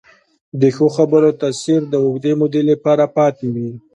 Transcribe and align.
د 0.61 0.63
ښو 0.75 0.87
خبرو 0.97 1.29
تاثیر 1.41 1.81
د 1.87 1.93
اوږدې 2.05 2.33
مودې 2.39 2.61
لپاره 2.71 3.05
پاتې 3.17 3.45
وي. 3.53 3.71